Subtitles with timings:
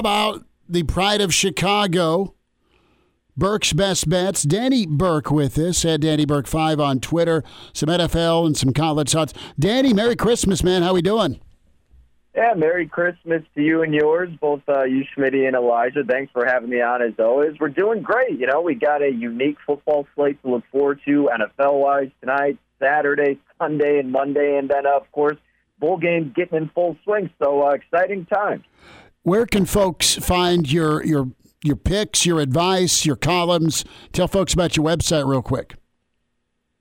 [0.00, 2.34] about the pride of Chicago?
[3.36, 4.42] Burke's best bets.
[4.42, 7.44] Danny Burke with us at Danny Burke five on Twitter.
[7.72, 9.32] Some NFL and some college thoughts.
[9.58, 10.82] Danny, Merry Christmas, man.
[10.82, 11.40] How we doing?
[12.34, 16.04] Yeah, Merry Christmas to you and yours, both uh, you, Schmitty, and Elijah.
[16.04, 17.58] Thanks for having me on as always.
[17.58, 18.38] We're doing great.
[18.38, 22.58] You know, we got a unique football slate to look forward to NFL wise tonight,
[22.78, 25.36] Saturday, Sunday, and Monday, and then, uh, of course,
[25.80, 27.30] bowl games getting in full swing.
[27.42, 28.64] So uh, exciting times.
[29.22, 31.30] Where can folks find your your
[31.62, 33.84] your picks, your advice, your columns?
[34.12, 35.74] Tell folks about your website real quick.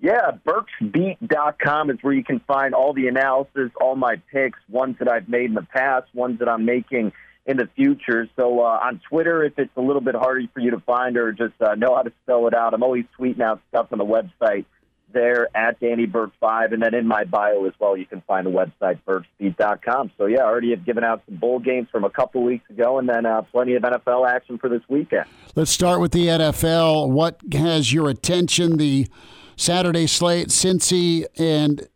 [0.00, 5.10] Yeah, BurksBeat.com is where you can find all the analysis, all my picks, ones that
[5.10, 7.10] I've made in the past, ones that I'm making
[7.46, 8.28] in the future.
[8.38, 11.32] So uh, on Twitter, if it's a little bit harder for you to find or
[11.32, 14.04] just uh, know how to spell it out, I'm always tweeting out stuff on the
[14.04, 14.66] website
[15.12, 16.72] there at Danny Burke 5.
[16.72, 20.12] And then in my bio as well, you can find the website, BurksBeat.com.
[20.18, 22.98] So, yeah, I already have given out some bowl games from a couple weeks ago
[22.98, 25.24] and then uh, plenty of NFL action for this weekend.
[25.54, 27.10] Let's start with the NFL.
[27.10, 28.76] What has your attention?
[28.76, 29.08] The
[29.56, 31.88] Saturday slate, Cincy and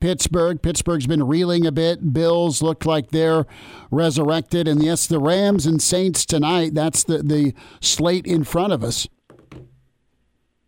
[0.00, 0.60] Pittsburgh.
[0.60, 2.12] Pittsburgh's been reeling a bit.
[2.12, 3.46] Bills look like they're
[3.90, 4.68] resurrected.
[4.68, 6.74] And yes, the Rams and Saints tonight.
[6.74, 9.08] That's the, the slate in front of us.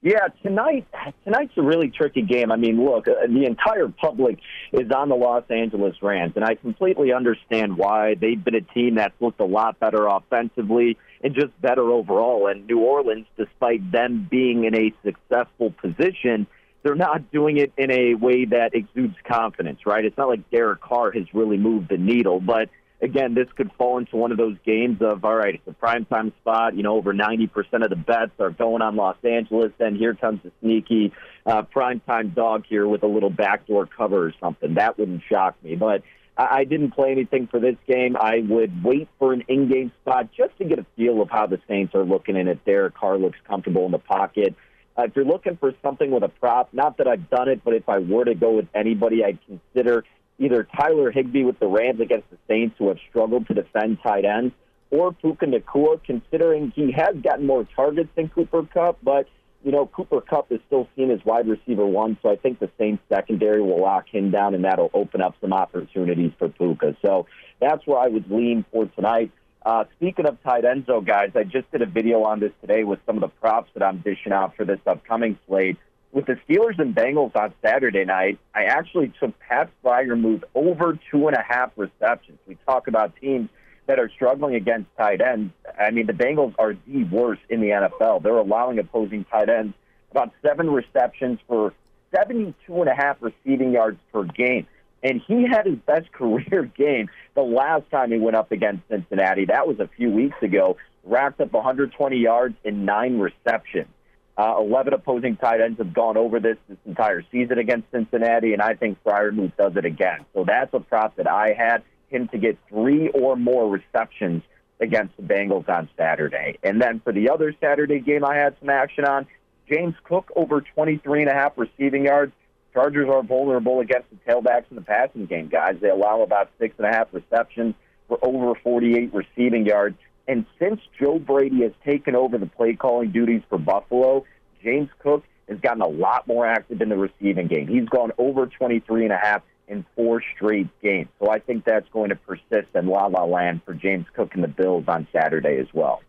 [0.08, 0.86] Yeah, tonight
[1.24, 2.50] tonight's a really tricky game.
[2.50, 4.38] I mean, look, uh, the entire public
[4.72, 8.14] is on the Los Angeles Rams, and I completely understand why.
[8.14, 12.46] They've been a team that's looked a lot better offensively and just better overall.
[12.46, 16.46] And New Orleans, despite them being in a successful position,
[16.82, 20.06] they're not doing it in a way that exudes confidence, right?
[20.06, 23.98] It's not like Derek Carr has really moved the needle, but again, this could fall
[23.98, 26.76] into one of those games of, all right, it's a primetime spot.
[26.76, 27.50] You know, over 90%
[27.84, 29.72] of the bets are going on Los Angeles.
[29.78, 31.12] Then here comes a sneaky
[31.46, 34.74] uh, primetime dog here with a little backdoor cover or something.
[34.74, 35.76] That wouldn't shock me.
[35.76, 36.02] But
[36.36, 38.16] I, I didn't play anything for this game.
[38.16, 41.46] I would wait for an in game spot just to get a feel of how
[41.46, 44.54] the Saints are looking and if Derek Carr looks comfortable in the pocket.
[44.98, 47.74] Uh, if you're looking for something with a prop, not that I've done it, but
[47.74, 50.04] if I were to go with anybody, I'd consider
[50.38, 54.24] either Tyler Higbee with the Rams against the Saints, who have struggled to defend tight
[54.24, 54.54] ends,
[54.90, 59.26] or Puka Nacua, considering he has gotten more targets than Cooper Kupp, but
[59.64, 62.70] you know, Cooper Kupp is still seen as wide receiver one, so I think the
[62.78, 66.96] Saints secondary will lock him down, and that'll open up some opportunities for Puka.
[67.04, 67.26] So
[67.60, 69.32] that's where I would lean for tonight.
[69.66, 72.84] Uh, speaking of tight ends, though, guys, I just did a video on this today
[72.84, 75.76] with some of the props that I'm dishing out for this upcoming slate
[76.12, 80.98] with the Steelers and Bengals on Saturday night, I actually took Pat Freiermuth move over
[81.10, 82.38] two and a half receptions.
[82.46, 83.50] We talk about teams
[83.86, 85.52] that are struggling against tight ends.
[85.78, 88.22] I mean, the Bengals are the worst in the NFL.
[88.22, 89.74] They're allowing opposing tight ends
[90.10, 91.74] about seven receptions for
[92.14, 94.66] 72 and a half receiving yards per game.
[95.02, 99.46] And he had his best career game the last time he went up against Cincinnati.
[99.46, 100.76] That was a few weeks ago.
[101.04, 103.88] Racked up 120 yards in nine receptions.
[104.38, 108.62] Uh, 11 opposing tight ends have gone over this this entire season against Cincinnati, and
[108.62, 110.24] I think Freiermuth does it again.
[110.32, 114.44] So that's a prop that I had him to get three or more receptions
[114.80, 116.56] against the Bengals on Saturday.
[116.62, 119.26] And then for the other Saturday game I had some action on,
[119.68, 122.32] James Cook over 23 and a half receiving yards.
[122.72, 125.78] Chargers are vulnerable against the tailbacks in the passing game, guys.
[125.80, 127.74] They allow about six and a half receptions
[128.06, 129.96] for over 48 receiving yards.
[130.28, 134.26] And since Joe Brady has taken over the play calling duties for Buffalo,
[134.62, 137.66] James Cook has gotten a lot more active in the receiving game.
[137.66, 141.08] He's gone over 23 and a half in four straight games.
[141.18, 144.44] So I think that's going to persist in La La Land for James Cook and
[144.44, 146.02] the Bills on Saturday as well.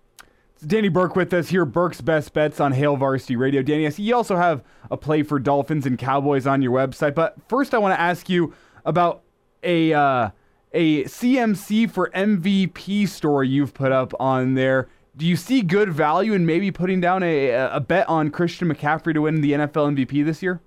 [0.55, 3.61] It's Danny Burke with us here, Burke's Best Bets on Hail Varsity Radio.
[3.61, 7.15] Danny, I see you also have a play for Dolphins and Cowboys on your website.
[7.15, 8.53] But first, I want to ask you
[8.83, 9.21] about
[9.63, 10.29] a uh,
[10.73, 14.87] a CMC for MVP story you've put up on there.
[15.17, 19.13] Do you see good value in maybe putting down a, a bet on Christian McCaffrey
[19.13, 20.61] to win the NFL MVP this year?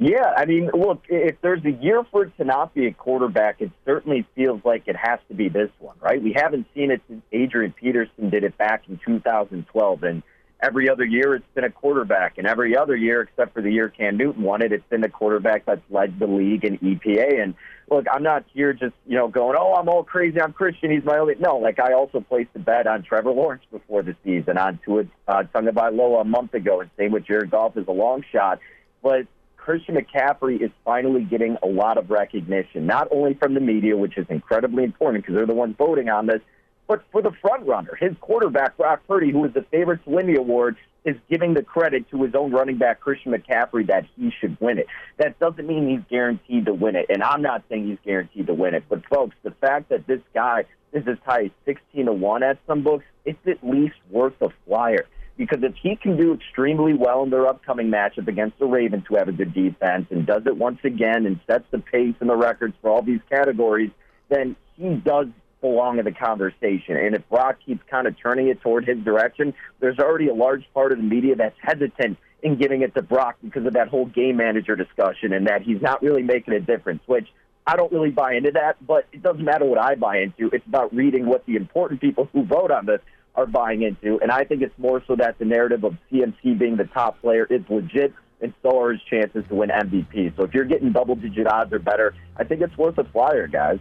[0.00, 3.60] Yeah, I mean, look, if there's a year for it to not be a quarterback,
[3.60, 6.22] it certainly feels like it has to be this one, right?
[6.22, 10.22] We haven't seen it since Adrian Peterson did it back in 2012, and
[10.62, 13.88] every other year it's been a quarterback, and every other year, except for the year
[13.88, 17.42] Cam Newton won it, it's been the quarterback that's led the league in EPA.
[17.42, 17.54] And
[17.90, 21.04] look, I'm not here just you know going, oh, I'm all crazy, I'm Christian, he's
[21.04, 21.34] my only.
[21.38, 25.04] No, like I also placed a bet on Trevor Lawrence before the season, on Tua
[25.26, 28.60] uh, Tagovailoa a month ago, and same with Jared Goff as a long shot,
[29.02, 29.26] but.
[29.56, 34.16] Christian McCaffrey is finally getting a lot of recognition, not only from the media, which
[34.16, 36.40] is incredibly important because they're the ones voting on this,
[36.88, 40.26] but for the front runner, his quarterback, Brock Purdy, who is the favorite to win
[40.26, 44.32] the award, is giving the credit to his own running back, Christian McCaffrey, that he
[44.40, 44.86] should win it.
[45.18, 47.06] That doesn't mean he's guaranteed to win it.
[47.10, 48.84] And I'm not saying he's guaranteed to win it.
[48.88, 52.58] But, folks, the fact that this guy is as high as 16 to 1 at
[52.66, 55.06] some books, it's at least worth a flyer.
[55.36, 59.16] Because if he can do extremely well in their upcoming matchup against the Ravens, who
[59.16, 62.36] have a good defense, and does it once again and sets the pace and the
[62.36, 63.90] records for all these categories,
[64.30, 65.28] then he does
[65.60, 66.96] belong in the conversation.
[66.96, 70.64] And if Brock keeps kind of turning it toward his direction, there's already a large
[70.74, 74.06] part of the media that's hesitant in giving it to Brock because of that whole
[74.06, 77.28] game manager discussion and that he's not really making a difference, which
[77.66, 80.48] I don't really buy into that, but it doesn't matter what I buy into.
[80.54, 83.00] It's about reading what the important people who vote on this
[83.34, 84.18] are buying into.
[84.20, 87.46] And I think it's more so that the narrative of CMC being the top player
[87.50, 90.36] is legit, and so are his chances to win MVP.
[90.36, 93.46] So if you're getting double digit odds or better, I think it's worth a flyer,
[93.46, 93.78] guys.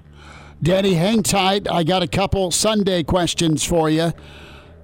[0.62, 1.70] Danny, hang tight.
[1.70, 4.12] I got a couple Sunday questions for you.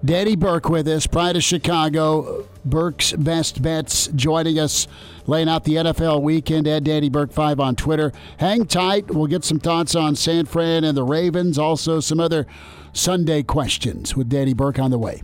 [0.06, 2.48] Danny Burke with us, Pride of Chicago.
[2.66, 4.88] Burke's Best Bets joining us,
[5.28, 8.12] laying out the NFL weekend at Danny Burke 5 on Twitter.
[8.38, 9.12] Hang tight.
[9.12, 12.46] We'll get some thoughts on San Fran and the Ravens, also some other
[12.92, 15.24] Sunday questions with Danny Burke on the way.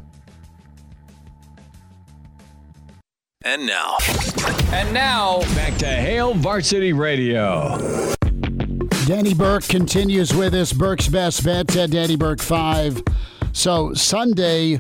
[3.44, 3.98] And now.
[4.72, 8.16] And now, back to Hail Varsity Radio.
[9.10, 10.72] Danny Burke continues with us.
[10.72, 13.02] Burke's Best bet at Danny Burke 5.
[13.54, 14.78] So, Sunday,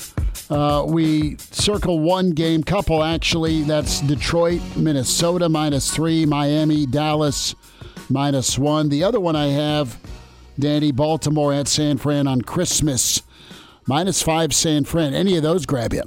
[0.51, 3.63] uh, we circle one game, couple actually.
[3.63, 7.55] That's Detroit, Minnesota minus three, Miami, Dallas
[8.07, 8.89] minus one.
[8.89, 9.99] The other one I have,
[10.59, 13.23] Danny, Baltimore at San Fran on Christmas,
[13.87, 15.15] minus five, San Fran.
[15.15, 16.03] Any of those grab you?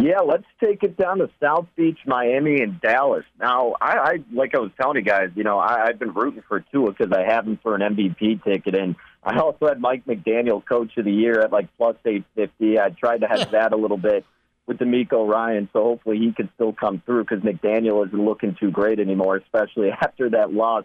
[0.00, 3.24] Yeah, let's take it down to South Beach, Miami, and Dallas.
[3.40, 6.44] Now, I, I like I was telling you guys, you know, I, I've been rooting
[6.46, 10.04] for Tua because I have him for an MVP ticket, and I also had Mike
[10.06, 12.78] McDaniel Coach of the Year at like plus eight fifty.
[12.78, 14.24] I tried to have that a little bit
[14.68, 18.70] with DeMeco Ryan, so hopefully he could still come through because McDaniel isn't looking too
[18.70, 20.84] great anymore, especially after that loss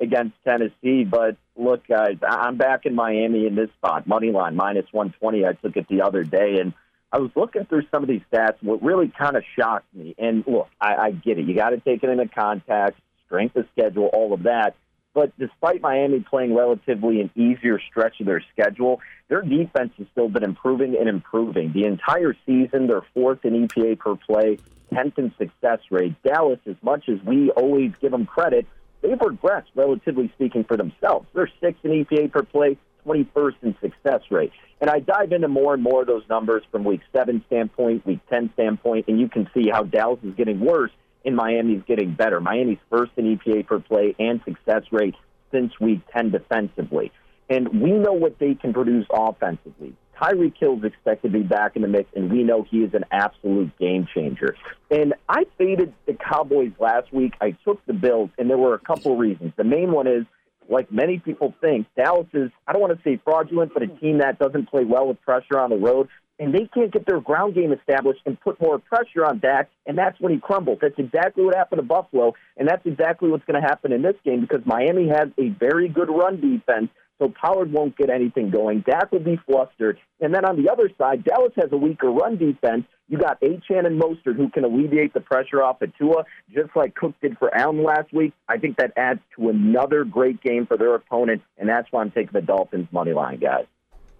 [0.00, 1.04] against Tennessee.
[1.04, 5.44] But look, guys, I'm back in Miami in this spot, money line minus one twenty.
[5.44, 6.72] I took it the other day, and
[7.14, 8.56] I was looking through some of these stats.
[8.60, 11.46] What really kind of shocked me, and look, I, I get it.
[11.46, 14.74] You got to take it into context, strength of schedule, all of that.
[15.14, 20.28] But despite Miami playing relatively an easier stretch of their schedule, their defense has still
[20.28, 21.72] been improving and improving.
[21.72, 24.58] The entire season, they're fourth in EPA per play,
[24.92, 26.20] 10th in success rate.
[26.24, 28.66] Dallas, as much as we always give them credit,
[29.02, 31.28] they've regressed, relatively speaking, for themselves.
[31.32, 32.76] They're sixth in EPA per play,
[33.06, 34.52] 21st in success rate.
[34.80, 38.20] And I dive into more and more of those numbers from week seven standpoint, week
[38.30, 40.90] 10 standpoint, and you can see how Dallas is getting worse
[41.24, 42.40] and Miami's getting better.
[42.40, 45.14] Miami's first in EPA per play and success rate
[45.50, 47.12] since week 10 defensively.
[47.48, 49.94] And we know what they can produce offensively.
[50.20, 52.94] Tyreek Hill is expected to be back in the mix, and we know he is
[52.94, 54.56] an absolute game changer.
[54.90, 57.34] And I faded the Cowboys last week.
[57.40, 59.52] I took the Bills, and there were a couple reasons.
[59.56, 60.24] The main one is
[60.68, 63.96] like many people think, Dallas is, I don't want to say fraudulent, but a hmm.
[63.98, 66.08] team that doesn't play well with pressure on the road.
[66.36, 69.96] And they can't get their ground game established and put more pressure on Dak, and
[69.96, 70.78] that's when he crumbles.
[70.82, 74.16] That's exactly what happened to Buffalo, and that's exactly what's going to happen in this
[74.24, 78.80] game because Miami has a very good run defense so Pollard won't get anything going.
[78.80, 79.98] Dak will be flustered.
[80.20, 82.84] And then on the other side, Dallas has a weaker run defense.
[83.08, 86.94] You got Achane and Mostert who can alleviate the pressure off of Tua, just like
[86.94, 88.32] Cook did for Allen last week.
[88.48, 92.10] I think that adds to another great game for their opponent, and that's why I'm
[92.10, 93.66] taking the Dolphins money line, guys.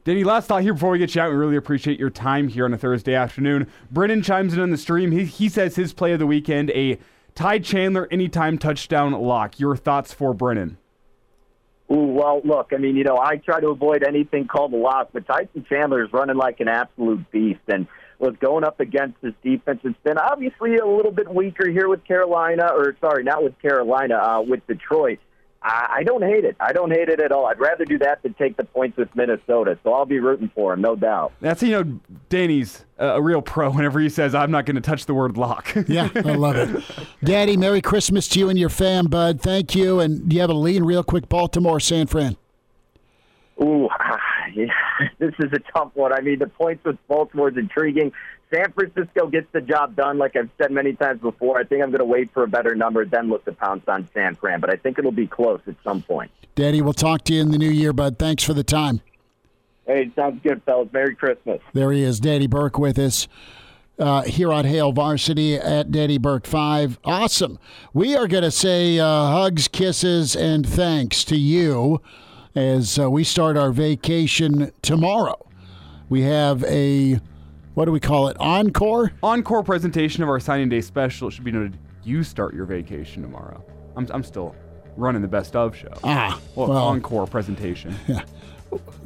[0.05, 1.31] Danny, last thought here before we get you out.
[1.31, 3.67] We really appreciate your time here on a Thursday afternoon.
[3.91, 5.13] Brennan chimes in on the stream.
[5.13, 6.99] He, he says his play of the weekend, a
[7.35, 9.59] Ty Chandler anytime touchdown lock.
[9.59, 10.77] Your thoughts for Brennan?
[11.93, 15.07] Ooh, well, look, I mean, you know, I try to avoid anything called a loss,
[15.13, 17.87] but Tyson Chandler is running like an absolute beast and
[18.19, 19.81] was going up against this defense.
[19.85, 24.17] It's been obviously a little bit weaker here with Carolina, or sorry, not with Carolina,
[24.17, 25.19] uh, with Detroit.
[25.65, 26.57] I, I don't hate it.
[26.61, 27.47] I don't hate it at all.
[27.47, 29.79] I'd rather do that than take the points with Minnesota.
[29.83, 31.33] So I'll be rooting for him, no doubt.
[31.41, 33.71] That's you know, Danny's a real pro.
[33.71, 36.85] Whenever he says, "I'm not going to touch the word lock." yeah, I love it.
[37.25, 39.41] Danny, Merry Christmas to you and your fam, bud.
[39.41, 40.01] Thank you.
[40.01, 42.37] And do you have a lean, real quick, Baltimore, San Fran?
[43.63, 43.89] Ooh,
[44.55, 44.67] yeah,
[45.19, 46.13] this is a tough one.
[46.13, 48.13] I mean, the points with Baltimore is intriguing.
[48.53, 51.59] San Francisco gets the job done, like I've said many times before.
[51.59, 54.09] I think I'm going to wait for a better number, then look to pounce on
[54.15, 54.61] San Fran.
[54.61, 56.31] But I think it'll be close at some point.
[56.55, 58.19] Danny, we'll talk to you in the new year, bud.
[58.19, 59.01] Thanks for the time.
[59.87, 60.89] Hey, sounds good, fellas.
[60.93, 61.61] Merry Christmas.
[61.73, 63.29] There he is, Danny Burke with us.
[63.97, 66.99] Uh, here on Hail Varsity at Danny Burke 5.
[67.05, 67.61] Awesome.
[67.93, 72.01] We are going to say uh, hugs, kisses, and thanks to you
[72.57, 75.39] as uh, we start our vacation tomorrow.
[76.09, 77.21] We have a
[77.75, 78.37] what do we call it?
[78.41, 79.13] Encore?
[79.23, 81.29] Encore presentation of our signing day special.
[81.29, 83.65] It should be noted you start your vacation tomorrow.
[83.97, 84.55] I'm, I'm still
[84.97, 85.93] running the best of show.
[86.05, 86.41] Ah.
[86.55, 87.95] Well, well encore presentation.
[88.09, 88.23] Yeah.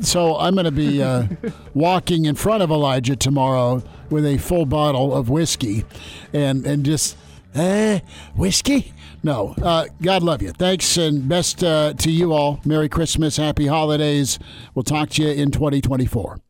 [0.00, 1.26] So I'm going to be uh,
[1.74, 5.84] walking in front of Elijah tomorrow with a full bottle of whiskey,
[6.32, 7.18] and and just
[7.54, 8.00] eh,
[8.34, 8.94] whiskey.
[9.22, 10.52] No, uh, God love you.
[10.52, 12.60] Thanks and best uh, to you all.
[12.64, 14.38] Merry Christmas, Happy Holidays.
[14.74, 16.40] We'll talk to you in 2024.